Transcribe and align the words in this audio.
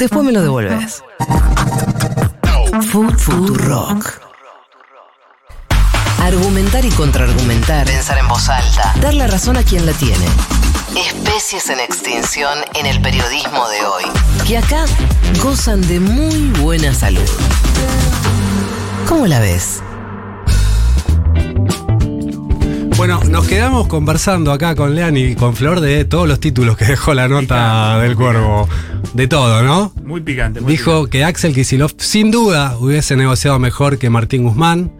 Después 0.00 0.24
me 0.24 0.32
lo 0.32 0.40
devuelves. 0.40 1.04
Futurock. 3.18 4.18
Argumentar 6.22 6.86
y 6.86 6.88
contraargumentar. 6.88 7.86
Pensar 7.86 8.16
en 8.16 8.26
voz 8.26 8.48
alta. 8.48 8.94
Dar 9.02 9.12
la 9.12 9.26
razón 9.26 9.58
a 9.58 9.62
quien 9.62 9.84
la 9.84 9.92
tiene. 9.92 10.24
Especies 10.96 11.68
en 11.68 11.80
extinción 11.80 12.60
en 12.76 12.86
el 12.86 13.02
periodismo 13.02 13.68
de 13.68 13.84
hoy. 13.84 14.04
Que 14.48 14.56
acá 14.56 14.86
gozan 15.42 15.86
de 15.86 16.00
muy 16.00 16.48
buena 16.62 16.94
salud. 16.94 17.28
¿Cómo 19.06 19.26
la 19.26 19.38
ves? 19.38 19.82
Bueno, 22.96 23.20
nos 23.24 23.46
quedamos 23.46 23.86
conversando 23.86 24.50
acá 24.50 24.74
con 24.74 24.94
Lean 24.94 25.18
y 25.18 25.34
con 25.34 25.54
Flor 25.54 25.80
de 25.80 26.06
todos 26.06 26.26
los 26.26 26.40
títulos 26.40 26.78
que 26.78 26.86
dejó 26.86 27.12
la 27.12 27.28
nota 27.28 27.98
del 27.98 28.16
cuervo. 28.16 28.66
De 29.14 29.26
todo, 29.26 29.62
¿no? 29.62 29.92
Muy 30.04 30.20
picante. 30.20 30.60
muy 30.60 30.72
Dijo 30.72 31.08
que 31.08 31.24
Axel 31.24 31.52
Kisilov 31.54 31.92
sin 31.98 32.30
duda 32.30 32.76
hubiese 32.78 33.16
negociado 33.16 33.58
mejor 33.58 33.98
que 33.98 34.08
Martín 34.10 34.44
Guzmán. 34.44 34.92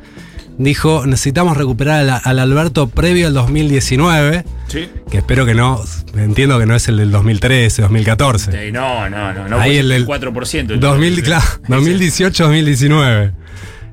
Dijo, 0.58 1.06
necesitamos 1.06 1.56
recuperar 1.56 2.00
al, 2.00 2.20
al 2.22 2.38
Alberto 2.38 2.88
previo 2.88 3.28
al 3.28 3.34
2019, 3.34 4.42
picante. 4.42 4.60
Sí. 4.68 4.88
que 5.10 5.18
espero 5.18 5.46
que 5.46 5.54
no, 5.54 5.80
entiendo 6.16 6.58
que 6.58 6.66
no 6.66 6.74
es 6.74 6.86
el 6.88 6.98
del 6.98 7.10
2013, 7.10 7.82
2014. 7.82 8.68
Eh, 8.68 8.72
no, 8.72 9.08
no, 9.08 9.32
no. 9.32 9.48
no 9.48 9.58
Ahí 9.58 9.78
el 9.78 9.88
del 9.88 10.06
4%. 10.06 10.70
el 10.72 10.80
2000, 10.80 11.22
claro, 11.22 11.44
2018-2019. 11.68 13.32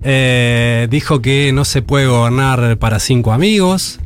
Eh, 0.04 0.88
dijo 0.90 1.22
que 1.22 1.52
no 1.54 1.64
se 1.66 1.82
puede 1.82 2.08
gobernar 2.08 2.78
para 2.78 3.00
cinco 3.00 3.32
amigos. 3.34 4.00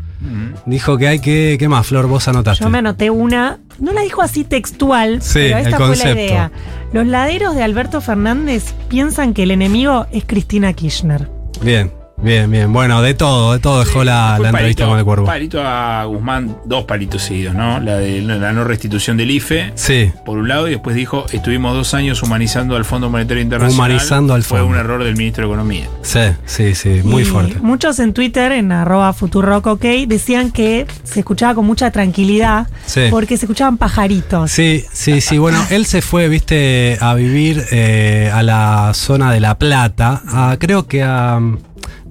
Dijo 0.66 0.98
que 0.98 1.08
hay 1.08 1.20
que. 1.20 1.56
¿Qué 1.60 1.68
más, 1.68 1.88
Flor? 1.88 2.08
Vos 2.08 2.28
anotaste. 2.28 2.64
Yo 2.64 2.70
me 2.70 2.78
anoté 2.78 3.10
una, 3.10 3.60
no 3.80 3.92
la 3.94 4.02
dijo 4.02 4.22
así 4.22 4.44
textual, 4.44 5.22
Sí, 5.22 5.34
pero 5.40 5.58
esta 5.58 5.70
el 5.70 5.76
fue 5.76 5.86
concepto. 5.88 6.16
la 6.16 6.22
idea. 6.24 6.52
Los 6.94 7.08
laderos 7.08 7.56
de 7.56 7.64
Alberto 7.64 8.02
Fernández 8.02 8.74
piensan 8.90 9.34
que 9.34 9.44
el 9.44 9.52
enemigo 9.52 10.06
es 10.12 10.24
Cristina 10.26 10.74
Kirchner. 10.74 11.28
Bien, 11.62 11.92
bien, 12.24 12.50
bien. 12.52 12.72
Bueno, 12.74 13.02
de 13.02 13.14
todo, 13.14 13.54
de 13.54 13.60
todo 13.60 13.80
dejó 13.80 14.04
la, 14.04 14.34
Fue 14.38 14.44
la 14.44 14.50
entrevista 14.50 14.84
palito- 14.84 14.90
con 14.90 15.00
el 15.00 15.06
cuervo. 15.06 15.26
Palito 15.26 15.62
a 15.64 16.04
Guzmán, 16.06 16.58
dos 16.66 16.84
palitos 16.86 17.22
seguidos, 17.24 17.56
¿no? 17.56 17.80
La 17.80 17.98
de 17.98 18.22
la 18.22 18.52
no 18.54 18.64
restitución 18.64 19.18
del 19.18 19.32
IFE, 19.32 19.72
Sí, 19.76 20.12
por 20.26 20.38
un 20.38 20.48
lado, 20.48 20.68
y 20.68 20.72
después 20.72 20.96
dijo, 20.96 21.26
estuvimos 21.32 21.74
dos 21.74 21.94
años 21.94 22.22
humanizando 22.24 22.76
al 22.76 22.86
Fondo 22.86 23.10
Monetario 23.10 23.42
Internacional. 23.44 23.76
Humanizando 23.92 24.34
al 24.34 24.44
Fue 24.44 24.60
fondo. 24.60 24.74
un 24.74 24.80
error 24.80 25.04
del 25.04 25.16
ministro 25.16 25.44
de 25.48 25.54
Economía. 25.54 25.88
sí, 26.02 26.20
sí, 26.46 26.76
sí, 26.76 27.02
muy 27.04 27.24
Y 27.24 27.26
fuerte. 27.26 27.58
Muchos 27.62 28.00
en 28.00 28.14
Twitter, 28.14 28.52
en 28.52 28.72
arroba 28.72 29.14
Futurock 29.14 29.66
OK, 29.68 29.84
decían 30.08 30.52
que 30.52 30.86
se 31.04 31.20
escuchaba 31.20 31.56
con 31.56 31.66
mucha 31.66 31.92
tranquilidad 31.92 32.68
Sí. 32.86 33.02
porque 33.10 33.38
se 33.38 33.46
escuchaban 33.46 33.78
pajaritos. 33.78 34.52
Sí, 34.52 34.84
sí, 34.92 35.22
sí. 35.22 35.38
Bueno, 35.38 35.64
él 35.70 35.86
se 35.86 36.02
fue, 36.02 36.28
viste, 36.30 36.98
a 37.02 37.14
vivir 37.16 37.64
eh, 37.72 38.30
a 38.34 38.44
la 38.44 38.92
zona 38.94 39.32
de 39.32 39.40
La 39.40 39.58
Plata, 39.58 40.22
a- 40.28 40.58
creo 40.60 40.88
que 40.88 41.04
a 41.04 41.40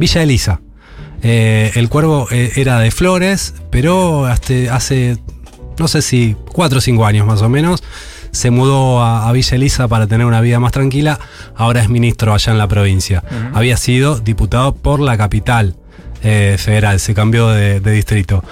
Villa 0.01 0.23
Elisa. 0.23 0.61
Eh, 1.23 1.73
el 1.75 1.89
cuervo 1.91 2.27
eh, 2.31 2.51
era 2.57 2.79
de 2.81 2.91
Flores, 2.91 3.55
pero 3.71 4.25
hasta 4.25 4.55
hace, 4.75 5.19
no 5.79 5.87
sé 5.87 6.01
si 6.01 6.35
cuatro 6.53 6.79
o 6.79 6.81
cinco 6.81 7.05
años 7.05 7.27
más 7.27 7.43
o 7.43 7.49
menos, 7.51 7.83
se 8.33 8.51
mudó 8.51 9.03
a, 9.03 9.29
a 9.29 9.33
Villa 9.33 9.57
Elisa 9.57 9.87
para 9.89 10.07
tener 10.07 10.27
una 10.27 10.41
vida 10.41 10.59
más 10.59 10.73
tranquila. 10.73 11.21
Ahora 11.55 11.83
es 11.83 11.91
ministro 11.91 12.33
allá 12.33 12.51
en 12.53 12.59
la 12.59 12.67
provincia. 12.69 13.23
Había 13.53 13.77
sido 13.77 14.19
diputado 14.19 14.75
por 14.75 15.01
la 15.01 15.19
capital 15.19 15.77
eh, 16.23 16.57
federal, 16.59 16.99
se 16.99 17.13
cambió 17.13 17.49
de, 17.49 17.81
de 17.81 17.93
distrito. 17.93 18.43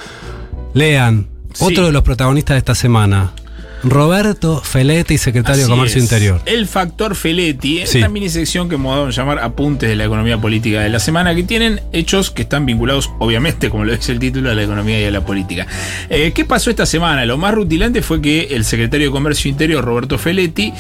Lean, 0.75 1.27
Sí. 1.55 1.65
otro 1.65 1.87
de 1.87 1.93
los 1.93 2.03
protagonistas 2.03 2.55
de 2.55 2.59
esta 2.59 2.75
semana. 2.75 3.33
Roberto 3.85 4.61
Feletti, 4.63 5.19
secretario 5.19 5.63
Así 5.63 5.71
de 5.71 5.77
Comercio 5.77 5.99
es. 5.99 6.05
Interior. 6.05 6.43
El 6.47 6.67
factor 6.67 7.15
Feletti, 7.15 7.83
Sí. 7.87 7.99
esta 7.99 8.09
mini 8.09 8.29
sección 8.29 8.69
que 8.69 8.75
hemos 8.75 9.15
llamar 9.15 9.39
Apuntes 9.39 9.89
de 9.89 9.97
la 9.97 10.05
Economía 10.05 10.39
Política 10.39 10.81
de 10.81 10.89
la 10.89 10.99
Semana, 10.99 11.35
que 11.35 11.43
tienen 11.45 11.81
hechos 11.93 12.31
que 12.31 12.43
están 12.43 12.67
vinculados, 12.67 13.11
obviamente, 13.19 13.71
como 13.71 13.85
lo 13.85 13.95
dice 13.97 14.13
el 14.13 14.19
título, 14.19 14.51
a 14.51 14.55
la 14.55 14.63
economía 14.65 15.01
y 15.01 15.05
a 15.05 15.11
la 15.11 15.25
política. 15.25 15.67
Eh, 16.11 16.33
¿Qué 16.35 16.45
pasó 16.45 16.71
esta 16.71 16.87
semana? 16.87 17.25
Lo 17.25 17.39
más 17.39 17.55
rutilante 17.55 18.03
fue 18.03 18.21
que 18.21 18.49
el 18.51 18.65
secretario 18.65 19.07
de 19.09 19.13
Comercio 19.13 19.51
Interior, 19.51 19.85
Roberto 19.85 20.19
Feletti, 20.19 20.73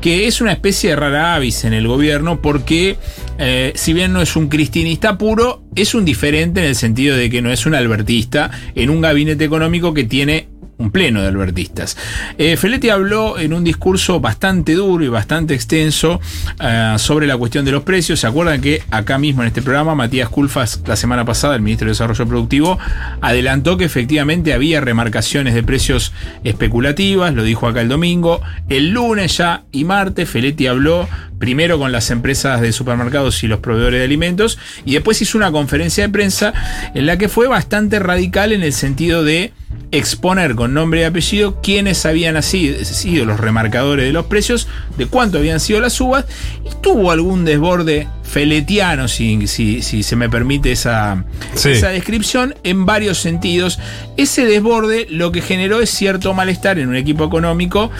que 0.00 0.26
es 0.26 0.40
una 0.40 0.52
especie 0.52 0.90
de 0.90 0.96
rara 0.96 1.34
avis 1.34 1.64
en 1.64 1.74
el 1.74 1.86
gobierno, 1.86 2.40
porque 2.40 2.96
eh, 3.38 3.72
si 3.74 3.92
bien 3.92 4.12
no 4.12 4.22
es 4.22 4.34
un 4.34 4.48
cristinista 4.48 5.18
puro, 5.18 5.62
es 5.74 5.94
un 5.94 6.04
diferente 6.06 6.60
en 6.60 6.66
el 6.66 6.74
sentido 6.76 7.16
de 7.16 7.28
que 7.28 7.42
no 7.42 7.50
es 7.52 7.66
un 7.66 7.74
albertista 7.74 8.50
en 8.74 8.88
un 8.88 9.02
gabinete 9.02 9.44
económico 9.44 9.92
que 9.92 10.04
tiene 10.04 10.48
un 10.78 10.90
pleno 10.90 11.22
de 11.22 11.28
albertistas. 11.28 11.96
Eh, 12.38 12.56
Feletti 12.56 12.90
habló 12.90 13.38
en 13.38 13.52
un 13.52 13.64
discurso 13.64 14.20
bastante 14.20 14.74
duro 14.74 15.04
y 15.04 15.08
bastante 15.08 15.54
extenso 15.54 16.20
eh, 16.60 16.94
sobre 16.98 17.26
la 17.26 17.36
cuestión 17.36 17.64
de 17.64 17.72
los 17.72 17.82
precios. 17.82 18.20
¿Se 18.20 18.26
acuerdan 18.26 18.60
que 18.60 18.82
acá 18.90 19.18
mismo 19.18 19.42
en 19.42 19.48
este 19.48 19.62
programa 19.62 19.94
Matías 19.94 20.28
Culfas 20.28 20.82
la 20.86 20.96
semana 20.96 21.24
pasada, 21.24 21.54
el 21.54 21.62
ministro 21.62 21.86
de 21.86 21.92
Desarrollo 21.92 22.26
Productivo, 22.26 22.78
adelantó 23.20 23.76
que 23.76 23.84
efectivamente 23.84 24.52
había 24.52 24.80
remarcaciones 24.80 25.54
de 25.54 25.62
precios 25.62 26.12
especulativas, 26.44 27.34
lo 27.34 27.42
dijo 27.42 27.66
acá 27.66 27.80
el 27.80 27.88
domingo. 27.88 28.42
El 28.68 28.90
lunes 28.90 29.38
ya 29.38 29.64
y 29.72 29.84
martes 29.84 30.28
Feletti 30.28 30.66
habló 30.66 31.08
primero 31.38 31.78
con 31.78 31.92
las 31.92 32.10
empresas 32.10 32.60
de 32.60 32.72
supermercados 32.72 33.42
y 33.42 33.46
los 33.46 33.60
proveedores 33.60 34.00
de 34.00 34.04
alimentos 34.04 34.58
y 34.84 34.94
después 34.94 35.20
hizo 35.20 35.36
una 35.38 35.52
conferencia 35.52 36.04
de 36.04 36.12
prensa 36.12 36.52
en 36.94 37.06
la 37.06 37.18
que 37.18 37.28
fue 37.28 37.46
bastante 37.46 37.98
radical 37.98 38.52
en 38.52 38.62
el 38.62 38.72
sentido 38.72 39.22
de 39.22 39.52
exponer 39.90 40.54
con 40.54 40.74
nombre 40.74 41.00
y 41.00 41.04
apellido 41.04 41.60
quiénes 41.62 42.04
habían 42.06 42.42
sido 42.42 43.24
los 43.24 43.40
remarcadores 43.40 44.06
de 44.06 44.12
los 44.12 44.26
precios, 44.26 44.68
de 44.96 45.06
cuánto 45.06 45.38
habían 45.38 45.60
sido 45.60 45.80
las 45.80 45.94
subas, 45.94 46.26
y 46.64 46.82
tuvo 46.82 47.10
algún 47.10 47.44
desborde 47.44 48.08
feletiano, 48.28 49.08
si, 49.08 49.46
si, 49.46 49.82
si 49.82 50.02
se 50.02 50.16
me 50.16 50.28
permite 50.28 50.72
esa, 50.72 51.24
Sí. 51.54 51.70
esa 51.70 51.88
descripción, 51.90 52.54
en 52.64 52.84
varios 52.86 53.18
sentidos. 53.18 53.78
Ese 54.16 54.44
desborde 54.44 55.06
lo 55.10 55.32
que 55.32 55.40
generó 55.40 55.80
es 55.80 55.90
cierto 55.90 56.34
malestar 56.34 56.78
en 56.78 56.88
un 56.88 56.96
equipo 56.96 57.24
económico 57.24 57.90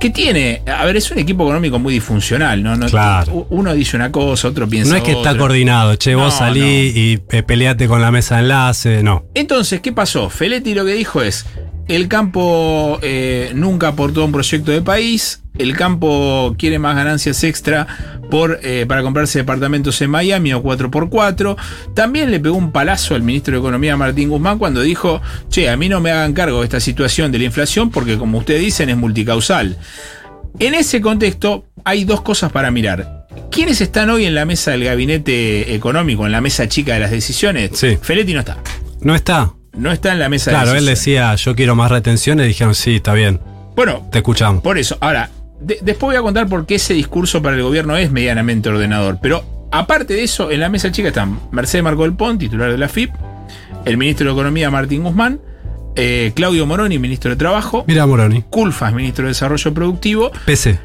que 0.00 0.10
tiene, 0.10 0.62
a 0.66 0.84
ver, 0.84 0.96
es 0.96 1.10
un 1.10 1.18
equipo 1.18 1.44
económico 1.44 1.78
muy 1.78 1.94
disfuncional, 1.94 2.62
¿no? 2.62 2.76
no 2.76 2.86
Claro. 2.86 3.46
Uno 3.50 3.74
dice 3.74 3.96
una 3.96 4.10
cosa, 4.10 4.48
otro 4.48 4.68
piensa 4.68 4.90
No 4.90 4.96
es 4.96 5.02
que 5.02 5.12
está 5.12 5.36
coordinado, 5.36 5.94
che, 5.96 6.14
vos 6.14 6.34
salí 6.34 6.60
no. 6.60 7.00
y 7.00 7.20
eh, 7.30 7.42
peleate 7.42 7.86
con 7.86 8.00
la 8.00 8.10
mesa 8.10 8.36
de 8.36 8.42
enlace, 8.42 9.02
no. 9.02 9.24
Entonces, 9.34 9.80
¿qué 9.80 9.92
pasó? 9.92 10.28
Feletti 10.30 10.74
lo 10.74 10.84
que 10.84 10.94
dijo 10.94 11.22
es, 11.22 11.46
el 11.88 12.08
campo 12.08 12.98
eh, 13.02 13.52
nunca 13.54 13.88
aportó 13.88 14.22
a 14.22 14.24
un 14.24 14.32
proyecto 14.32 14.70
de 14.70 14.82
país, 14.82 15.42
el 15.58 15.76
campo 15.76 16.54
quiere 16.58 16.78
más 16.78 16.96
ganancias 16.96 17.44
extra 17.44 17.86
por, 18.30 18.60
eh, 18.62 18.86
para 18.88 19.02
comprarse 19.02 19.40
departamentos 19.40 20.00
en 20.00 20.10
Miami 20.10 20.52
o 20.54 20.62
4x4. 20.62 21.56
También 21.94 22.30
le 22.30 22.40
pegó 22.40 22.56
un 22.56 22.72
palazo 22.72 23.14
al 23.14 23.22
ministro 23.22 23.52
de 23.52 23.60
Economía 23.60 23.96
Martín 23.96 24.30
Guzmán 24.30 24.58
cuando 24.58 24.80
dijo, 24.80 25.20
che, 25.50 25.68
a 25.68 25.76
mí 25.76 25.88
no 25.88 26.00
me 26.00 26.10
hagan 26.10 26.32
cargo 26.32 26.60
de 26.60 26.64
esta 26.64 26.80
situación 26.80 27.30
de 27.32 27.38
la 27.38 27.44
inflación 27.44 27.90
porque 27.90 28.16
como 28.16 28.38
ustedes 28.38 28.62
dicen 28.62 28.88
es 28.88 28.96
multicausal. 28.96 29.76
En 30.58 30.74
ese 30.74 31.00
contexto 31.00 31.66
hay 31.84 32.04
dos 32.04 32.22
cosas 32.22 32.50
para 32.52 32.70
mirar. 32.70 33.26
¿Quiénes 33.50 33.80
están 33.80 34.08
hoy 34.08 34.24
en 34.24 34.34
la 34.34 34.46
mesa 34.46 34.70
del 34.70 34.84
gabinete 34.84 35.74
económico, 35.74 36.24
en 36.24 36.32
la 36.32 36.40
mesa 36.40 36.68
chica 36.68 36.94
de 36.94 37.00
las 37.00 37.10
decisiones? 37.10 37.72
Sí. 37.74 37.98
Feletti 38.00 38.32
no 38.32 38.40
está. 38.40 38.58
No 39.00 39.14
está. 39.14 39.52
No 39.74 39.90
está 39.92 40.12
en 40.12 40.18
la 40.18 40.28
mesa 40.28 40.50
Claro, 40.50 40.72
de 40.72 40.78
él 40.78 40.86
decisiones. 40.86 41.30
decía, 41.30 41.34
yo 41.50 41.56
quiero 41.56 41.74
más 41.74 41.90
retenciones, 41.90 42.44
y 42.44 42.48
dijeron, 42.48 42.74
sí, 42.74 42.96
está 42.96 43.14
bien, 43.14 43.40
Bueno, 43.74 44.06
te 44.10 44.18
escuchamos. 44.18 44.62
por 44.62 44.76
eso. 44.78 44.98
Ahora, 45.00 45.30
de- 45.60 45.78
después 45.82 46.08
voy 46.08 46.16
a 46.16 46.22
contar 46.22 46.46
por 46.48 46.66
qué 46.66 46.74
ese 46.74 46.92
discurso 46.94 47.40
para 47.40 47.56
el 47.56 47.62
gobierno 47.62 47.96
es 47.96 48.10
medianamente 48.10 48.68
ordenador. 48.68 49.18
Pero 49.22 49.44
aparte 49.70 50.14
de 50.14 50.24
eso, 50.24 50.50
en 50.50 50.60
la 50.60 50.68
mesa 50.68 50.92
chica 50.92 51.08
están 51.08 51.38
Mercedes 51.52 51.82
Marco 51.84 52.02
del 52.02 52.12
Pont, 52.14 52.38
titular 52.38 52.70
de 52.70 52.76
la 52.78 52.88
FIP, 52.88 53.12
el 53.86 53.96
ministro 53.96 54.26
de 54.26 54.32
Economía 54.32 54.70
Martín 54.70 55.04
Guzmán, 55.04 55.40
eh, 55.96 56.32
Claudio 56.34 56.66
Moroni, 56.66 56.98
ministro 56.98 57.30
de 57.30 57.36
Trabajo, 57.36 57.84
Mira, 57.86 58.06
Moroni, 58.06 58.42
Culfas, 58.50 58.92
ministro 58.92 59.24
de 59.24 59.28
Desarrollo 59.30 59.72
Productivo, 59.74 60.30
PC. 60.46 60.78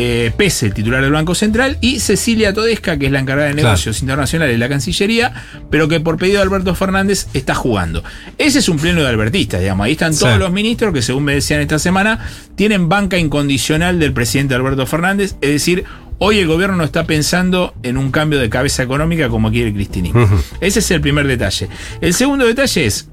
Eh, 0.00 0.30
Pese, 0.36 0.70
titular 0.70 1.02
del 1.02 1.10
Banco 1.10 1.34
Central, 1.34 1.76
y 1.80 1.98
Cecilia 1.98 2.54
Todesca, 2.54 2.96
que 2.98 3.06
es 3.06 3.12
la 3.12 3.18
encargada 3.18 3.48
de 3.48 3.54
Claro. 3.54 3.68
negocios 3.70 4.00
internacionales 4.00 4.54
de 4.54 4.58
la 4.58 4.68
Cancillería, 4.68 5.32
pero 5.70 5.88
que 5.88 5.98
por 5.98 6.16
pedido 6.18 6.36
de 6.36 6.42
Alberto 6.44 6.72
Fernández 6.76 7.26
está 7.34 7.56
jugando. 7.56 8.04
Ese 8.38 8.60
es 8.60 8.68
un 8.68 8.78
pleno 8.78 9.00
de 9.02 9.08
albertistas, 9.08 9.60
digamos. 9.60 9.84
Ahí 9.86 9.92
están 9.92 10.14
Sí. 10.14 10.20
todos 10.20 10.38
los 10.38 10.52
ministros 10.52 10.94
que, 10.94 11.02
según 11.02 11.24
me 11.24 11.34
decían 11.34 11.60
esta 11.60 11.80
semana, 11.80 12.20
tienen 12.54 12.88
banca 12.88 13.18
incondicional 13.18 13.98
del 13.98 14.12
presidente 14.12 14.54
Alberto 14.54 14.86
Fernández. 14.86 15.34
Es 15.40 15.50
decir, 15.50 15.82
hoy 16.18 16.38
el 16.38 16.46
gobierno 16.46 16.76
no 16.76 16.84
está 16.84 17.02
pensando 17.04 17.74
en 17.82 17.96
un 17.98 18.12
cambio 18.12 18.38
de 18.38 18.48
cabeza 18.48 18.84
económica 18.84 19.28
como 19.28 19.50
quiere 19.50 19.68
el 19.70 19.74
cristinismo. 19.74 20.28
Ese 20.60 20.78
es 20.78 20.90
el 20.92 21.00
primer 21.00 21.26
detalle. 21.26 21.68
El 22.00 22.14
segundo 22.14 22.46
detalle 22.46 22.86
es. 22.86 23.08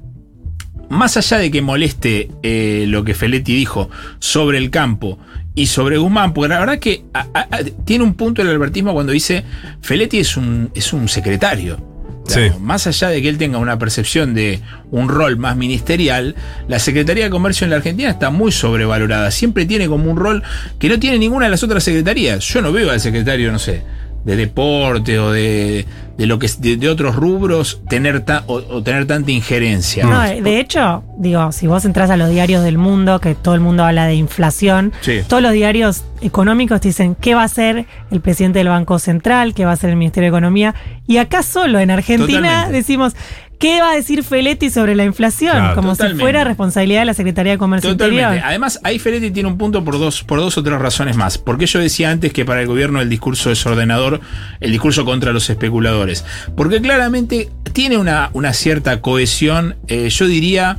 Más 0.88 1.16
allá 1.16 1.38
de 1.38 1.50
que 1.50 1.62
moleste 1.62 2.30
eh, 2.42 2.84
lo 2.88 3.04
que 3.04 3.14
Feletti 3.14 3.54
dijo 3.54 3.90
sobre 4.18 4.58
el 4.58 4.70
campo 4.70 5.18
y 5.54 5.66
sobre 5.66 5.96
Guzmán, 5.98 6.32
porque 6.34 6.48
la 6.50 6.60
verdad 6.60 6.78
que 6.78 7.04
a- 7.14 7.26
a- 7.34 7.48
a- 7.50 7.64
tiene 7.84 8.04
un 8.04 8.14
punto 8.14 8.42
el 8.42 8.48
albertismo 8.48 8.92
cuando 8.92 9.12
dice 9.12 9.42
Feletti 9.80 10.18
es 10.18 10.36
un, 10.36 10.70
es 10.74 10.92
un 10.92 11.08
secretario. 11.08 11.94
Sí. 12.28 12.40
Más 12.60 12.86
allá 12.88 13.08
de 13.08 13.22
que 13.22 13.28
él 13.28 13.38
tenga 13.38 13.58
una 13.58 13.78
percepción 13.78 14.34
de 14.34 14.60
un 14.90 15.08
rol 15.08 15.36
más 15.36 15.56
ministerial, 15.56 16.34
la 16.66 16.80
Secretaría 16.80 17.24
de 17.24 17.30
Comercio 17.30 17.64
en 17.64 17.70
la 17.70 17.76
Argentina 17.76 18.10
está 18.10 18.30
muy 18.30 18.50
sobrevalorada. 18.50 19.30
Siempre 19.30 19.64
tiene 19.64 19.86
como 19.86 20.10
un 20.10 20.16
rol 20.16 20.42
que 20.80 20.88
no 20.88 20.98
tiene 20.98 21.20
ninguna 21.20 21.44
de 21.46 21.52
las 21.52 21.62
otras 21.62 21.84
secretarías. 21.84 22.44
Yo 22.44 22.62
no 22.62 22.72
veo 22.72 22.90
al 22.90 22.98
secretario, 23.00 23.52
no 23.52 23.60
sé, 23.60 23.82
de 24.24 24.34
deporte 24.34 25.20
o 25.20 25.30
de, 25.30 25.86
de 26.18 26.26
lo 26.26 26.38
que 26.38 26.46
es- 26.46 26.60
de, 26.60 26.76
de 26.76 26.88
otros 26.88 27.14
rubros 27.16 27.80
tener 27.88 28.20
ta- 28.24 28.44
o, 28.46 28.54
o 28.54 28.82
tener 28.82 29.06
tanta 29.06 29.30
injerencia. 29.30 30.04
No, 30.06 30.22
de 30.22 30.58
hecho, 30.60 31.04
digo, 31.18 31.52
si 31.52 31.66
vos 31.66 31.84
entras 31.84 32.08
a 32.10 32.16
los 32.16 32.30
diarios 32.30 32.64
del 32.64 32.78
mundo, 32.78 33.20
que 33.20 33.34
todo 33.34 33.54
el 33.54 33.60
mundo 33.60 33.84
habla 33.84 34.06
de 34.06 34.14
inflación, 34.14 34.92
Sí. 35.02 35.20
todos 35.28 35.42
los 35.42 35.52
diarios 35.52 36.04
económicos 36.22 36.80
te 36.80 36.88
dicen 36.88 37.14
qué 37.14 37.34
va 37.34 37.42
a 37.42 37.44
hacer 37.44 37.86
el 38.10 38.20
presidente 38.20 38.58
del 38.60 38.68
Banco 38.68 38.98
Central, 38.98 39.52
qué 39.54 39.64
va 39.64 39.72
a 39.72 39.74
hacer 39.74 39.90
el 39.90 39.96
Ministerio 39.96 40.30
de 40.30 40.36
Economía. 40.36 40.74
Y 41.06 41.18
acá 41.18 41.42
solo, 41.42 41.78
en 41.78 41.90
Argentina, 41.90 42.40
Totalmente. 42.40 42.72
decimos, 42.72 43.14
¿qué 43.58 43.80
va 43.80 43.90
a 43.92 43.94
decir 43.94 44.22
Feletti 44.22 44.70
sobre 44.70 44.94
la 44.94 45.04
inflación? 45.04 45.52
Claro, 45.52 45.74
Como 45.74 45.90
totalmente. 45.92 46.18
si 46.18 46.22
fuera 46.22 46.44
responsabilidad 46.44 47.00
de 47.00 47.06
la 47.06 47.14
Secretaría 47.14 47.52
de 47.52 47.58
Comercio 47.58 47.90
Totalmente. 47.90 48.22
Interior. 48.22 48.44
Además, 48.46 48.80
ahí 48.82 48.98
Feletti 48.98 49.30
tiene 49.30 49.48
un 49.48 49.58
punto 49.58 49.84
por 49.84 49.98
dos, 49.98 50.22
por 50.22 50.38
dos 50.40 50.56
o 50.58 50.62
tres 50.62 50.78
razones 50.78 51.16
más. 51.16 51.38
Porque 51.38 51.66
yo 51.66 51.78
decía 51.78 52.10
antes 52.10 52.32
que 52.32 52.44
para 52.44 52.60
el 52.62 52.66
gobierno 52.66 53.00
el 53.00 53.08
discurso 53.08 53.50
es 53.50 53.64
ordenador, 53.66 54.20
el 54.60 54.72
discurso 54.72 55.04
contra 55.04 55.32
los 55.32 55.48
especuladores. 55.50 56.24
Porque 56.56 56.80
claramente 56.80 57.48
tiene 57.72 57.96
una, 57.98 58.30
una 58.32 58.52
cierta 58.52 59.00
cohesión, 59.00 59.76
eh, 59.88 60.08
yo 60.10 60.26
diría. 60.26 60.78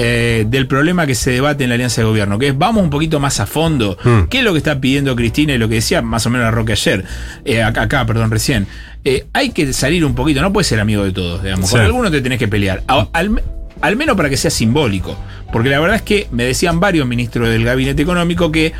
Eh, 0.00 0.44
del 0.48 0.68
problema 0.68 1.06
que 1.06 1.16
se 1.16 1.32
debate 1.32 1.64
en 1.64 1.70
la 1.70 1.74
alianza 1.74 2.00
de 2.00 2.06
gobierno, 2.06 2.38
que 2.38 2.46
es 2.48 2.56
vamos 2.56 2.84
un 2.84 2.90
poquito 2.90 3.18
más 3.18 3.40
a 3.40 3.46
fondo. 3.46 3.98
Mm. 4.04 4.22
¿Qué 4.30 4.38
es 4.38 4.44
lo 4.44 4.52
que 4.52 4.58
está 4.58 4.80
pidiendo 4.80 5.16
Cristina 5.16 5.52
y 5.54 5.58
lo 5.58 5.68
que 5.68 5.74
decía 5.74 6.00
más 6.02 6.24
o 6.24 6.30
menos 6.30 6.44
la 6.44 6.50
Roque 6.52 6.72
ayer? 6.72 7.04
Eh, 7.44 7.62
acá, 7.64 7.82
acá, 7.82 8.06
perdón, 8.06 8.30
recién. 8.30 8.68
Eh, 9.04 9.26
hay 9.32 9.50
que 9.50 9.72
salir 9.72 10.04
un 10.04 10.14
poquito, 10.14 10.40
no 10.40 10.52
puedes 10.52 10.68
ser 10.68 10.78
amigo 10.78 11.02
de 11.04 11.10
todos, 11.10 11.42
digamos. 11.42 11.68
Con 11.70 11.80
Sí. 11.80 11.84
algunos 11.84 12.12
te 12.12 12.20
tenés 12.20 12.38
que 12.38 12.46
pelear. 12.48 12.82
A- 12.86 13.08
Al, 13.12 13.42
al 13.80 13.96
menos 13.96 14.16
para 14.16 14.30
que 14.30 14.36
sea 14.36 14.50
simbólico. 14.52 15.16
Porque 15.52 15.68
la 15.68 15.80
verdad 15.80 15.96
es 15.96 16.02
que 16.02 16.28
me 16.30 16.44
decían 16.44 16.78
varios 16.78 17.06
ministros 17.06 17.48
del 17.48 17.64
gabinete 17.64 18.00
económico 18.02 18.52
que 18.52 18.72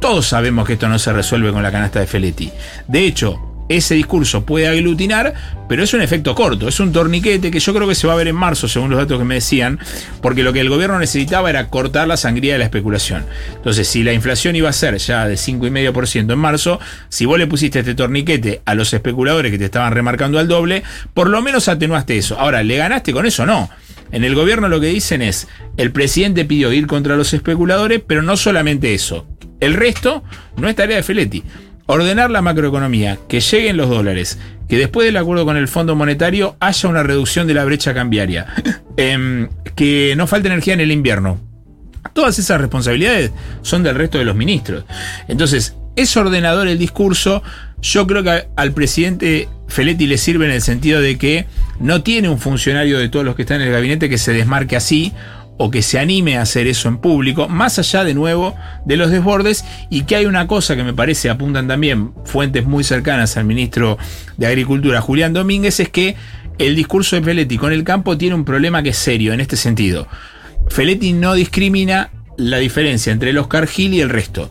todos 0.00 0.26
sabemos 0.26 0.66
que 0.66 0.72
esto 0.72 0.88
no 0.88 0.98
se 0.98 1.12
resuelve 1.12 1.52
con 1.52 1.62
la 1.62 1.70
canasta 1.70 2.00
de 2.00 2.06
Feletti. 2.06 2.50
De 2.88 3.04
hecho, 3.04 3.51
ese 3.68 3.94
discurso 3.94 4.44
puede 4.44 4.68
aglutinar, 4.68 5.34
pero 5.68 5.82
es 5.82 5.94
un 5.94 6.02
efecto 6.02 6.34
corto, 6.34 6.68
es 6.68 6.80
un 6.80 6.92
torniquete 6.92 7.50
que 7.50 7.60
yo 7.60 7.74
creo 7.74 7.88
que 7.88 7.94
se 7.94 8.06
va 8.06 8.12
a 8.12 8.16
ver 8.16 8.28
en 8.28 8.36
marzo, 8.36 8.68
según 8.68 8.90
los 8.90 8.98
datos 8.98 9.18
que 9.18 9.24
me 9.24 9.36
decían, 9.36 9.78
porque 10.20 10.42
lo 10.42 10.52
que 10.52 10.60
el 10.60 10.68
gobierno 10.68 10.98
necesitaba 10.98 11.50
era 11.50 11.68
cortar 11.68 12.08
la 12.08 12.16
sangría 12.16 12.54
de 12.54 12.58
la 12.58 12.64
especulación. 12.64 13.24
Entonces, 13.54 13.88
si 13.88 14.02
la 14.02 14.12
inflación 14.12 14.56
iba 14.56 14.68
a 14.68 14.72
ser 14.72 14.96
ya 14.98 15.26
de 15.26 15.34
5,5% 15.34 16.32
en 16.32 16.38
marzo, 16.38 16.80
si 17.08 17.24
vos 17.24 17.38
le 17.38 17.46
pusiste 17.46 17.78
este 17.80 17.94
torniquete 17.94 18.62
a 18.64 18.74
los 18.74 18.92
especuladores 18.92 19.50
que 19.50 19.58
te 19.58 19.66
estaban 19.66 19.92
remarcando 19.92 20.38
al 20.38 20.48
doble, 20.48 20.82
por 21.14 21.28
lo 21.28 21.40
menos 21.42 21.68
atenuaste 21.68 22.18
eso. 22.18 22.38
Ahora, 22.38 22.62
¿le 22.62 22.76
ganaste 22.76 23.12
con 23.12 23.26
eso? 23.26 23.46
No. 23.46 23.70
En 24.10 24.24
el 24.24 24.34
gobierno 24.34 24.68
lo 24.68 24.78
que 24.78 24.88
dicen 24.88 25.22
es, 25.22 25.48
el 25.78 25.90
presidente 25.90 26.44
pidió 26.44 26.70
ir 26.72 26.86
contra 26.86 27.16
los 27.16 27.32
especuladores, 27.32 28.02
pero 28.06 28.22
no 28.22 28.36
solamente 28.36 28.92
eso. 28.92 29.26
El 29.58 29.74
resto 29.74 30.22
no 30.56 30.68
es 30.68 30.76
tarea 30.76 30.98
de 30.98 31.02
Feletti. 31.02 31.42
Ordenar 31.86 32.30
la 32.30 32.42
macroeconomía, 32.42 33.18
que 33.28 33.40
lleguen 33.40 33.76
los 33.76 33.88
dólares, 33.88 34.38
que 34.68 34.78
después 34.78 35.06
del 35.06 35.16
acuerdo 35.16 35.44
con 35.44 35.56
el 35.56 35.68
Fondo 35.68 35.96
Monetario 35.96 36.56
haya 36.60 36.88
una 36.88 37.02
reducción 37.02 37.46
de 37.46 37.54
la 37.54 37.64
brecha 37.64 37.92
cambiaria, 37.92 38.46
em, 38.96 39.48
que 39.74 40.14
no 40.16 40.26
falte 40.26 40.48
energía 40.48 40.74
en 40.74 40.80
el 40.80 40.92
invierno. 40.92 41.38
Todas 42.12 42.38
esas 42.38 42.60
responsabilidades 42.60 43.32
son 43.62 43.82
del 43.82 43.96
resto 43.96 44.18
de 44.18 44.24
los 44.24 44.36
ministros. 44.36 44.84
Entonces, 45.28 45.76
es 45.96 46.16
ordenador 46.16 46.68
el 46.68 46.78
discurso. 46.78 47.42
Yo 47.80 48.06
creo 48.06 48.22
que 48.22 48.48
al 48.56 48.72
presidente 48.72 49.48
Feletti 49.68 50.06
le 50.06 50.18
sirve 50.18 50.46
en 50.46 50.52
el 50.52 50.62
sentido 50.62 51.00
de 51.00 51.18
que 51.18 51.46
no 51.80 52.02
tiene 52.02 52.28
un 52.28 52.38
funcionario 52.38 52.98
de 52.98 53.08
todos 53.08 53.24
los 53.24 53.34
que 53.34 53.42
están 53.42 53.60
en 53.60 53.68
el 53.68 53.72
gabinete 53.72 54.08
que 54.08 54.18
se 54.18 54.32
desmarque 54.32 54.76
así 54.76 55.12
o 55.64 55.70
que 55.70 55.80
se 55.80 56.00
anime 56.00 56.38
a 56.38 56.42
hacer 56.42 56.66
eso 56.66 56.88
en 56.88 56.98
público, 56.98 57.48
más 57.48 57.78
allá 57.78 58.02
de 58.02 58.14
nuevo 58.14 58.56
de 58.84 58.96
los 58.96 59.12
desbordes, 59.12 59.64
y 59.90 60.02
que 60.02 60.16
hay 60.16 60.26
una 60.26 60.48
cosa 60.48 60.74
que 60.74 60.82
me 60.82 60.92
parece 60.92 61.30
apuntan 61.30 61.68
también 61.68 62.10
fuentes 62.24 62.66
muy 62.66 62.82
cercanas 62.82 63.36
al 63.36 63.44
ministro 63.44 63.96
de 64.36 64.48
Agricultura, 64.48 65.00
Julián 65.00 65.32
Domínguez, 65.32 65.78
es 65.78 65.88
que 65.88 66.16
el 66.58 66.74
discurso 66.74 67.14
de 67.14 67.22
Feletti 67.22 67.58
con 67.58 67.72
el 67.72 67.84
campo 67.84 68.18
tiene 68.18 68.34
un 68.34 68.44
problema 68.44 68.82
que 68.82 68.88
es 68.88 68.96
serio 68.96 69.32
en 69.32 69.40
este 69.40 69.56
sentido. 69.56 70.08
Feletti 70.68 71.12
no 71.12 71.34
discrimina 71.34 72.10
la 72.36 72.58
diferencia 72.58 73.12
entre 73.12 73.30
el 73.30 73.38
Oscar 73.38 73.68
y 73.76 74.00
el 74.00 74.10
resto. 74.10 74.50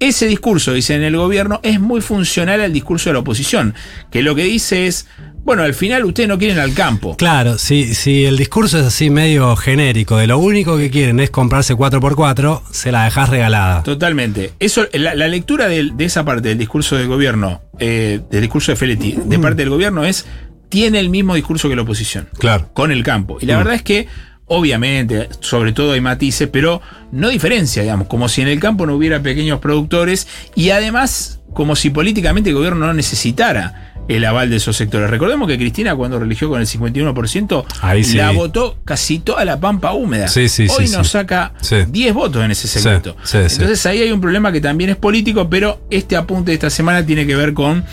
Ese 0.00 0.26
discurso, 0.26 0.72
dice 0.74 0.94
en 0.94 1.02
el 1.02 1.16
gobierno, 1.16 1.60
es 1.62 1.80
muy 1.80 2.00
funcional 2.00 2.60
al 2.60 2.72
discurso 2.72 3.10
de 3.10 3.14
la 3.14 3.18
oposición, 3.20 3.74
que 4.12 4.22
lo 4.22 4.34
que 4.36 4.44
dice 4.44 4.86
es, 4.86 5.08
bueno, 5.44 5.64
al 5.64 5.74
final 5.74 6.04
ustedes 6.04 6.28
no 6.28 6.38
quieren 6.38 6.58
al 6.60 6.72
campo. 6.72 7.16
Claro, 7.16 7.58
si, 7.58 7.94
si 7.94 8.24
el 8.24 8.36
discurso 8.36 8.78
es 8.78 8.86
así 8.86 9.10
medio 9.10 9.56
genérico, 9.56 10.16
de 10.16 10.28
lo 10.28 10.38
único 10.38 10.76
que 10.76 10.90
quieren 10.90 11.18
es 11.18 11.30
comprarse 11.30 11.74
4x4, 11.74 12.62
se 12.70 12.92
la 12.92 13.04
dejás 13.06 13.28
regalada. 13.28 13.82
Totalmente. 13.82 14.52
Eso, 14.60 14.86
la, 14.92 15.16
la 15.16 15.26
lectura 15.26 15.66
de, 15.66 15.90
esa 15.98 16.24
parte 16.24 16.48
del 16.50 16.58
discurso 16.58 16.94
del 16.96 17.08
gobierno, 17.08 17.62
eh, 17.80 18.20
del 18.30 18.40
discurso 18.42 18.70
de 18.72 18.76
Feletti, 18.76 19.14
Mm. 19.16 19.28
de 19.28 19.38
parte 19.40 19.62
del 19.62 19.70
gobierno, 19.70 20.04
es, 20.04 20.26
tiene 20.68 21.00
el 21.00 21.08
mismo 21.10 21.34
discurso 21.34 21.68
que 21.68 21.74
la 21.74 21.82
oposición. 21.82 22.28
Claro. 22.38 22.70
con 22.72 22.92
el 22.92 23.02
campo. 23.02 23.38
Y 23.40 23.46
la 23.46 23.54
Mm. 23.54 23.58
verdad 23.58 23.74
es 23.74 23.82
que, 23.82 24.06
obviamente, 24.48 25.28
sobre 25.40 25.72
todo 25.72 25.92
hay 25.92 26.00
matices, 26.00 26.48
pero 26.50 26.80
no 27.12 27.28
diferencia, 27.28 27.82
digamos, 27.82 28.08
como 28.08 28.28
si 28.28 28.42
en 28.42 28.48
el 28.48 28.60
campo 28.60 28.86
no 28.86 28.94
hubiera 28.94 29.20
pequeños 29.20 29.60
productores 29.60 30.26
y 30.54 30.70
además 30.70 31.40
como 31.54 31.76
si 31.76 31.90
políticamente 31.90 32.50
el 32.50 32.56
gobierno 32.56 32.86
no 32.86 32.94
necesitara 32.94 33.92
el 34.08 34.24
aval 34.24 34.48
de 34.48 34.56
esos 34.56 34.76
sectores. 34.76 35.10
Recordemos 35.10 35.46
que 35.48 35.58
Cristina 35.58 35.94
cuando 35.94 36.18
religió 36.18 36.48
con 36.48 36.60
el 36.60 36.66
51% 36.66 37.64
Ahí 37.82 38.04
sí. 38.04 38.16
la 38.16 38.30
votó 38.30 38.78
casi 38.84 39.18
toda 39.18 39.44
la 39.44 39.60
pampa 39.60 39.92
húmeda. 39.92 40.28
Sí, 40.28 40.48
sí, 40.48 40.66
Hoy 40.76 40.88
nos 40.88 41.08
saca 41.10 41.52
Sí. 41.60 41.76
10 41.86 42.14
votos 42.14 42.42
en 42.42 42.50
ese 42.50 42.68
segmento. 42.68 43.16
Entonces 43.32 43.84
ahí 43.86 44.00
hay 44.00 44.10
un 44.10 44.20
problema 44.20 44.50
que 44.50 44.62
también 44.62 44.90
es 44.90 44.96
político, 44.96 45.50
pero 45.50 45.82
este 45.90 46.16
apunte 46.16 46.52
de 46.52 46.54
esta 46.54 46.70
semana 46.70 47.04
tiene 47.04 47.26
que 47.26 47.36
ver 47.36 47.52
con 47.52 47.84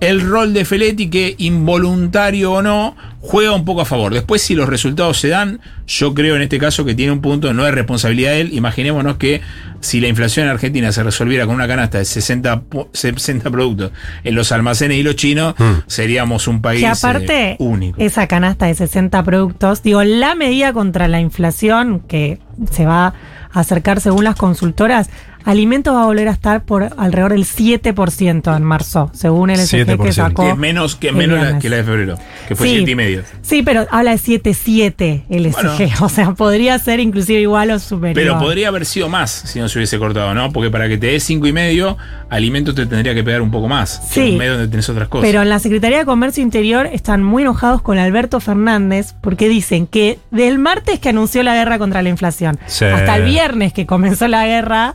el 0.00 0.20
rol 0.22 0.52
de 0.54 0.64
Feletti 0.64 1.08
que 1.10 1.34
involuntario 1.38 2.52
o 2.52 2.62
no 2.62 2.96
juega 3.20 3.52
un 3.52 3.64
poco 3.66 3.82
a 3.82 3.84
favor. 3.84 4.14
Después 4.14 4.40
si 4.42 4.54
los 4.54 4.68
resultados 4.68 5.18
se 5.20 5.28
dan, 5.28 5.60
yo 5.86 6.14
creo 6.14 6.36
en 6.36 6.42
este 6.42 6.58
caso 6.58 6.84
que 6.84 6.94
tiene 6.94 7.12
un 7.12 7.20
punto, 7.20 7.52
no 7.52 7.66
es 7.66 7.74
responsabilidad 7.74 8.30
de 8.32 8.40
él. 8.40 8.54
Imaginémonos 8.54 9.16
que 9.18 9.42
si 9.80 10.00
la 10.00 10.08
inflación 10.08 10.46
en 10.46 10.52
Argentina 10.52 10.90
se 10.92 11.02
resolviera 11.02 11.44
con 11.46 11.54
una 11.54 11.68
canasta 11.68 11.98
de 11.98 12.04
60, 12.06 12.62
pu- 12.70 12.88
60 12.92 13.50
productos 13.50 13.92
en 14.24 14.34
los 14.34 14.52
almacenes 14.52 14.96
y 14.98 15.02
los 15.02 15.16
chinos, 15.16 15.54
Mm. 15.58 15.72
seríamos 15.86 16.48
un 16.48 16.62
país 16.62 16.80
Que 16.80 16.86
eh, 16.86 16.90
aparte, 16.90 17.56
único. 17.58 18.00
esa 18.00 18.26
canasta 18.26 18.66
de 18.66 18.74
60 18.74 19.22
productos, 19.22 19.82
digo, 19.82 20.02
la 20.02 20.34
medida 20.34 20.72
contra 20.72 21.06
la 21.08 21.20
inflación 21.20 22.00
que 22.00 22.38
se 22.70 22.86
va 22.86 23.14
a 23.52 23.60
acercar 23.60 24.00
según 24.00 24.24
las 24.24 24.36
consultoras, 24.36 25.10
alimentos 25.44 25.94
va 25.94 26.02
a 26.02 26.06
volver 26.06 26.28
a 26.28 26.32
estar 26.32 26.62
por 26.64 26.90
alrededor 26.96 27.32
del 27.32 27.44
7% 27.44 28.56
en 28.56 28.62
marzo, 28.62 29.10
según 29.14 29.50
el 29.50 29.58
SG 29.60 29.84
que 29.86 29.96
7%. 29.96 30.12
sacó. 30.12 30.46
que 30.48 30.54
menos, 30.54 30.96
que 30.96 31.12
menos 31.12 31.36
la- 31.38 31.42
viernes. 31.42 31.62
que 31.62 31.68
la 31.70 31.76
de 31.76 31.84
febrero, 31.84 32.18
que 32.48 32.54
fue 32.56 32.66
Sí. 32.68 32.74
siete 32.76 32.90
y 32.90 32.94
medio. 32.94 33.22
Sí, 33.42 33.62
pero 33.62 33.86
habla 33.90 34.12
de 34.12 34.18
7,7 34.18 35.24
el 35.30 35.46
SG, 35.46 35.76
Bueno. 35.78 35.94
o 36.02 36.08
sea, 36.08 36.32
podría 36.32 36.78
ser 36.78 37.00
inclusive 37.00 37.40
igual 37.40 37.70
o 37.70 37.78
superior. 37.78 38.14
Pero 38.14 38.38
podría 38.38 38.68
haber 38.68 38.86
sido 38.86 39.08
más 39.08 39.30
si 39.30 39.58
no 39.58 39.68
se 39.68 39.78
hubiese 39.78 39.98
cortado, 39.98 40.34
¿no? 40.34 40.52
Porque 40.52 40.70
para 40.70 40.88
que 40.88 40.98
te 40.98 41.08
dé 41.08 41.20
cinco 41.20 41.46
y 41.46 41.52
medio, 41.52 41.96
alimentos 42.28 42.74
te 42.74 42.86
tendría 42.86 43.14
que 43.14 43.22
pegar 43.24 43.42
un 43.42 43.50
poco 43.50 43.68
más. 43.68 44.02
Sí. 44.10 44.32
En 44.32 44.38
medio 44.38 44.52
donde 44.52 44.68
tenés 44.68 44.88
otras 44.88 45.08
cosas. 45.08 45.26
Pero 45.26 45.42
en 45.42 45.48
la 45.48 45.58
Secretaría 45.58 45.98
de 45.98 46.04
Comercio 46.04 46.42
Interior 46.42 46.86
están 46.86 47.22
muy 47.22 47.42
enojados 47.42 47.82
con 47.82 47.98
Alberto 47.98 48.40
Fernández 48.40 49.14
porque 49.20 49.48
dicen 49.48 49.86
que 49.86 50.18
del 50.30 50.58
martes 50.58 50.98
que 50.98 51.08
anunció 51.08 51.42
la 51.42 51.54
guerra 51.54 51.78
contra 51.78 52.02
la 52.02 52.08
inflación 52.08 52.58
Sí. 52.66 52.84
hasta 52.84 53.16
el 53.16 53.24
viernes 53.24 53.72
que 53.72 53.86
comenzó 53.86 54.28
la 54.28 54.46
guerra, 54.46 54.94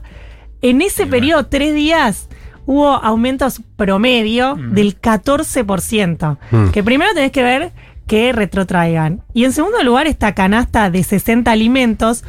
en 0.62 0.82
ese 0.82 1.06
periodo, 1.08 1.46
tres 1.48 1.74
días, 1.74 2.28
hubo 2.66 2.90
aumentos 2.90 3.62
promedio 3.76 4.56
del 4.56 5.00
14%. 5.00 6.38
Mm. 6.52 6.70
Que 6.70 6.84
primero 6.84 7.12
tenés 7.14 7.32
que 7.32 7.44
ver 7.44 7.72
que 8.08 8.32
retrotraigan. 8.34 9.22
Y 9.34 9.46
en 9.46 9.52
segundo 9.54 9.82
lugar, 9.84 10.08
esta 10.08 10.34
canasta 10.36 10.90
de 10.90 11.04
60 11.04 11.52
alimentos. 11.52 12.24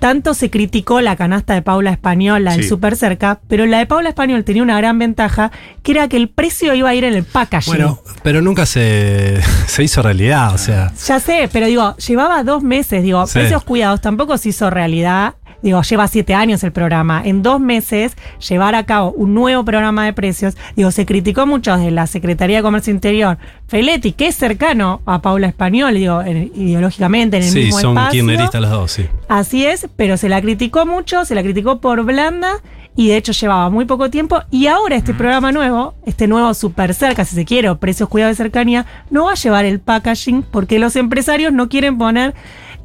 Tanto 0.00 0.32
se 0.34 0.48
criticó 0.48 1.00
la 1.00 1.16
canasta 1.16 1.54
de 1.54 1.62
Paula 1.62 1.90
Español, 1.90 2.44
la 2.44 2.52
del 2.52 2.62
Sí. 2.62 2.68
super 2.68 2.94
cerca, 2.94 3.40
pero 3.48 3.66
la 3.66 3.78
de 3.78 3.86
Paula 3.86 4.10
Español 4.10 4.44
tenía 4.44 4.62
una 4.62 4.76
gran 4.78 4.96
ventaja, 4.96 5.50
que 5.82 5.90
era 5.90 6.06
que 6.06 6.16
el 6.16 6.28
precio 6.28 6.72
iba 6.74 6.88
a 6.88 6.94
ir 6.94 7.02
en 7.02 7.14
el 7.14 7.24
packaging. 7.24 7.72
Bueno, 7.74 8.00
pero 8.22 8.40
nunca 8.40 8.64
se, 8.64 9.40
se 9.66 9.82
hizo 9.82 10.00
realidad, 10.00 10.54
o 10.54 10.58
sea. 10.58 10.92
Ya 11.04 11.18
sé, 11.18 11.50
pero 11.52 11.66
digo, 11.66 11.96
llevaba 11.96 12.44
dos 12.44 12.62
meses, 12.62 13.02
digo, 13.02 13.26
Sí. 13.26 13.40
precios 13.40 13.64
cuidados 13.64 14.00
tampoco 14.00 14.38
se 14.38 14.50
hizo 14.50 14.70
realidad. 14.70 15.34
Digo, 15.62 15.82
lleva 15.82 16.06
siete 16.08 16.34
años 16.34 16.62
el 16.62 16.72
programa. 16.72 17.20
En 17.24 17.42
dos 17.42 17.60
meses, 17.60 18.16
llevar 18.48 18.74
a 18.74 18.86
cabo 18.86 19.10
un 19.12 19.34
nuevo 19.34 19.64
programa 19.64 20.04
de 20.04 20.12
precios. 20.12 20.56
Digo, 20.76 20.90
se 20.90 21.04
criticó 21.04 21.46
mucho 21.46 21.76
de 21.76 21.90
la 21.90 22.06
Secretaría 22.06 22.58
de 22.58 22.62
Comercio 22.62 22.92
Interior. 22.92 23.38
Feletti, 23.66 24.12
que 24.12 24.28
es 24.28 24.36
cercano 24.36 25.02
a 25.04 25.20
Paula 25.20 25.48
Español, 25.48 25.94
digo, 25.94 26.22
en- 26.22 26.52
ideológicamente, 26.54 27.36
en 27.38 27.42
el 27.42 27.48
Sí, 27.50 27.58
mismo 27.64 27.80
son 27.80 27.96
espacio. 27.98 28.20
kirchneristas 28.24 28.60
los 28.62 28.70
dos, 28.70 28.92
sí. 28.92 29.06
Así 29.28 29.66
es, 29.66 29.88
pero 29.96 30.16
se 30.16 30.28
la 30.28 30.40
criticó 30.40 30.86
mucho, 30.86 31.24
se 31.24 31.34
la 31.34 31.42
criticó 31.42 31.80
por 31.80 32.02
blanda 32.04 32.52
y 32.96 33.08
de 33.08 33.16
hecho 33.16 33.32
llevaba 33.32 33.68
muy 33.68 33.84
poco 33.84 34.10
tiempo. 34.10 34.40
Y 34.50 34.68
ahora 34.68 34.96
este 34.96 35.12
programa 35.12 35.52
nuevo, 35.52 35.94
este 36.06 36.26
nuevo 36.28 36.54
super 36.54 36.94
cerca, 36.94 37.24
si 37.24 37.34
se 37.34 37.44
quiere, 37.44 37.68
o 37.68 37.78
precios 37.78 38.08
cuidados 38.08 38.36
de 38.38 38.42
cercanía, 38.44 38.86
no 39.10 39.24
va 39.24 39.32
a 39.32 39.36
llevar 39.36 39.64
el 39.64 39.80
packaging 39.80 40.42
porque 40.50 40.78
los 40.78 40.96
empresarios 40.96 41.52
no 41.52 41.68
quieren 41.68 41.98
poner 41.98 42.34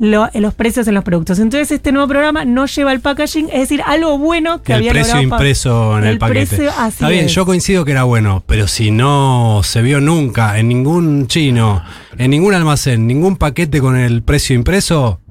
lo- 0.04 0.30
los 0.34 0.54
precios 0.54 0.88
en 0.88 0.94
los 0.96 1.04
productos. 1.04 1.40
Entonces 1.40 1.72
este 1.72 1.92
nuevo 1.92 2.08
programa 2.08 2.44
no 2.46 2.66
lleva 2.66 2.92
el 2.92 3.00
packaging, 3.00 3.48
es 3.52 3.62
decir, 3.62 3.82
algo 3.86 4.18
bueno 4.18 4.62
que 4.62 4.74
el 4.74 4.80
había 4.80 4.92
precio 4.92 5.22
impreso 5.22 5.98
en 5.98 6.04
el, 6.04 6.18
paquete. 6.18 6.46
precio, 6.58 6.72
así 6.78 6.96
Está 6.96 7.10
bien, 7.10 7.26
es. 7.26 7.34
yo 7.34 7.46
coincido 7.46 7.86
que 7.86 7.92
era 7.92 8.04
bueno, 8.04 8.44
pero 8.46 8.68
si 8.68 8.92
no 8.92 9.62
se 9.64 9.82
vio 9.82 10.02
nunca 10.02 10.60
en 10.60 10.68
ningún 10.68 11.28
chino, 11.28 11.82
en 12.18 12.32
ningún 12.32 12.54
almacén, 12.54 13.08
ningún 13.08 13.38
paquete 13.38 13.80
con 13.80 13.96
el 13.96 14.24
precio 14.24 14.56
impreso, 14.56 15.22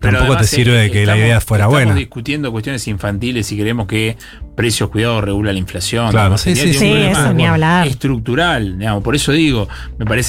Pero 0.00 0.18
tampoco 0.18 0.32
te 0.34 0.44
además, 0.44 0.50
sirve 0.50 0.84
eh, 0.86 0.90
que 0.90 0.96
la 1.06 1.12
estamos- 1.12 1.18
idea 1.24 1.40
fuera 1.40 1.64
estamos 1.64 1.74
buena. 1.84 1.94
discutiendo 1.94 2.52
cuestiones 2.52 2.86
infantiles 2.88 3.50
y 3.52 3.58
creemos 3.58 3.86
que 3.86 4.16
precios 4.54 4.88
cuidados 4.90 5.22
regula 5.24 5.52
la 5.52 5.58
inflación. 5.58 6.10
Claro, 6.10 6.36
digamos, 6.36 6.40
sí, 6.42 6.56
sí, 6.56 6.72
sí, 6.74 6.92
eso 6.92 7.32
ni 7.34 7.46
hablar. 7.46 7.86
Estructural, 7.86 8.78
digamos, 8.78 9.02
por 9.02 9.14
eso 9.14 9.32
digo, 9.32 9.68
me 9.98 10.04
parece 10.06 10.24